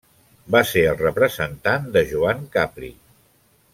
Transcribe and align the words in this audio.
Va 0.53 0.61
ser 0.69 0.85
el 0.91 0.97
representant 1.01 1.85
de 1.97 2.05
Joan 2.13 2.43
Capri. 2.57 2.91